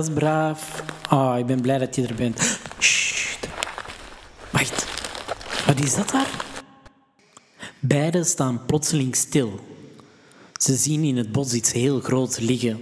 Is 0.03 0.11
braaf. 0.11 0.85
Oh, 1.11 1.35
ik 1.39 1.47
ben 1.47 1.61
blij 1.61 1.79
dat 1.79 1.95
je 1.95 2.07
er 2.07 2.15
bent. 2.15 2.59
Sst. 2.79 3.49
Wacht. 4.51 4.87
Wat 5.67 5.81
is 5.81 5.95
dat 5.95 6.11
daar? 6.11 6.45
Beiden 7.81 8.27
staan 8.27 8.67
plotseling 8.67 9.17
stil. 9.17 9.61
Ze 10.53 10.77
zien 10.77 11.05
in 11.05 11.17
het 11.17 11.33
bos 11.33 11.53
iets 11.53 11.73
heel 11.73 12.01
groots 12.01 12.39
liggen, 12.39 12.81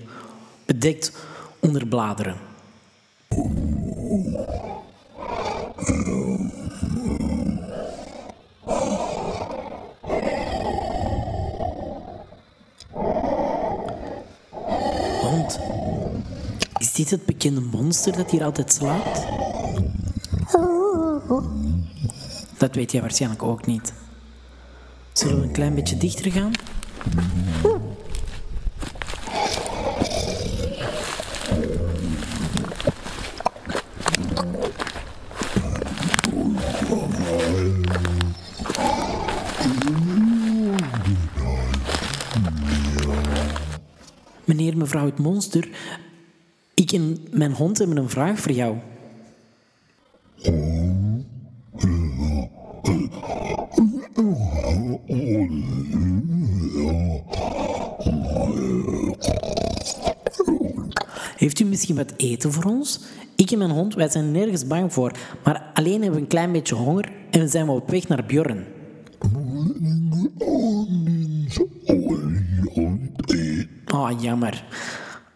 bedekt 0.67 1.13
onder 1.59 1.87
bladeren. 1.87 2.37
Hond, 15.21 15.61
is 16.79 16.90
dit 17.01 17.11
het 17.11 17.27
bekende 17.27 17.61
monster 17.61 18.17
dat 18.17 18.31
hier 18.31 18.45
altijd 18.45 18.73
slaapt? 18.73 19.27
Dat 22.59 22.75
weet 22.75 22.93
jij 22.93 23.01
waarschijnlijk 23.01 23.43
ook 23.43 23.67
niet. 23.67 23.93
Zullen 25.13 25.37
we 25.37 25.43
een 25.43 25.53
klein 25.53 25.75
beetje 25.75 25.97
dichter 25.97 26.33
gaan? 26.33 26.53
Meneer, 44.45 44.77
mevrouw 44.77 45.05
het 45.07 45.19
monster, 45.19 45.69
ik 46.93 47.01
en 47.01 47.19
mijn 47.31 47.53
hond 47.53 47.79
hebben 47.79 47.97
een 47.97 48.09
vraag 48.09 48.39
voor 48.39 48.53
jou. 48.53 48.77
Heeft 61.37 61.61
u 61.61 61.65
misschien 61.65 61.97
wat 61.97 62.13
eten 62.17 62.53
voor 62.53 62.65
ons? 62.65 63.01
Ik 63.37 63.51
en 63.51 63.59
mijn 63.59 63.71
hond, 63.71 63.95
wij 63.95 64.09
zijn 64.09 64.31
nergens 64.31 64.67
bang 64.67 64.93
voor, 64.93 65.13
maar 65.45 65.71
alleen 65.75 65.93
hebben 66.03 66.13
we 66.13 66.21
een 66.21 66.27
klein 66.27 66.53
beetje 66.53 66.75
honger 66.75 67.13
en 67.31 67.41
we 67.41 67.49
zijn 67.49 67.69
op 67.69 67.91
weg 67.91 68.09
naar 68.09 68.25
Bjorn. 68.27 68.65
Oh, 73.87 74.11
jammer. 74.21 74.65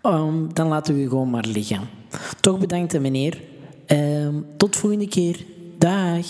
Ehm, 0.05 0.53
dan 0.53 0.69
laten 0.69 0.95
we 0.95 1.01
u 1.01 1.09
gewoon 1.09 1.31
maar 1.31 1.45
liggen. 1.47 1.81
Toch 2.41 2.59
bedankt, 2.59 3.01
meneer. 3.01 3.41
Ehm, 3.87 4.35
tot 4.57 4.77
volgende 4.77 5.09
keer. 5.09 5.45
Dag. 5.79 6.27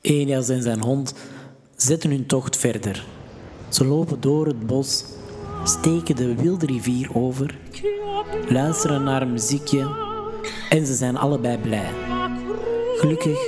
Elias 0.00 0.48
en 0.48 0.62
zijn 0.62 0.80
hond 0.80 1.14
zetten 1.76 2.10
hun 2.10 2.26
tocht 2.26 2.56
verder. 2.56 3.06
Ze 3.68 3.84
lopen 3.84 4.20
door 4.20 4.46
het 4.46 4.66
bos, 4.66 5.04
steken 5.64 6.16
de 6.16 6.34
wilde 6.34 6.66
rivier 6.66 7.14
over, 7.14 7.58
luisteren 8.48 9.02
naar 9.02 9.22
een 9.22 9.32
muziekje 9.32 9.90
en 10.68 10.86
ze 10.86 10.94
zijn 10.94 11.16
allebei 11.16 11.58
blij. 11.58 11.90
Gelukkig 12.96 13.38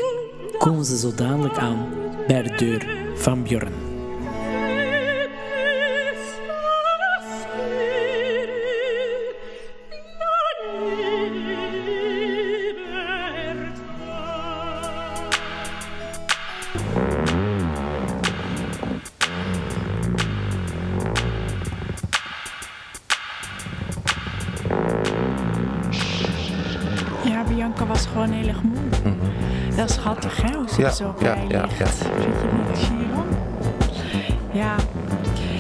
komen 0.58 0.84
ze 0.84 0.98
zo 0.98 1.14
dadelijk 1.14 1.58
aan 1.58 1.86
bij 2.26 2.42
de 2.42 2.54
deur 2.56 3.12
van 3.14 3.42
Bjorn. 3.42 3.81
Ja, 30.76 30.92
op 31.06 31.20
ja, 31.20 31.35
ja, 31.48 31.64
ja. 31.78 31.87
Ja. 34.52 34.74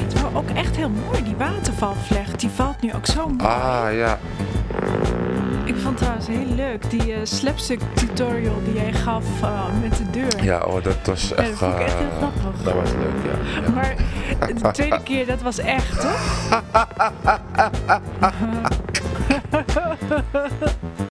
Het 0.04 0.20
was 0.20 0.34
ook 0.34 0.50
echt 0.50 0.76
heel 0.76 0.90
mooi, 1.06 1.22
die 1.24 1.36
watervalvlecht. 1.36 2.40
Die 2.40 2.50
valt 2.50 2.80
nu 2.80 2.92
ook 2.94 3.06
zo 3.06 3.28
mooi. 3.28 3.50
Ah, 3.50 3.86
ja. 3.92 4.18
Ik 5.64 5.76
vond 5.76 5.96
trouwens 5.96 6.26
heel 6.26 6.46
leuk, 6.54 6.90
die 6.90 7.12
eh 7.12 7.18
slapstick 7.22 7.80
tutorial 7.94 8.60
die 8.64 8.74
jij 8.74 8.92
gaf 8.92 9.24
eh, 9.42 9.62
met 9.82 9.96
de 9.96 10.10
deur. 10.10 10.44
Ja, 10.44 10.60
oh, 10.60 10.82
dat 10.82 10.96
was 11.04 11.28
Ja, 11.28 11.34
echt... 11.36 11.48
dat 11.48 11.58
vond 11.58 11.74
ik 11.74 11.80
echt 11.80 11.94
heel 11.98 12.08
eh, 12.10 12.16
grappig. 12.16 12.62
Dat 12.62 12.74
was 12.74 12.90
leuk, 12.92 13.24
ja. 13.24 13.62
ja. 13.62 13.70
Maar 13.70 13.96
de 14.62 14.70
tweede 14.70 15.02
keer, 15.08 15.26
dat 15.26 15.42
was 15.42 15.58
echt, 15.58 16.00
toch? 16.00 16.20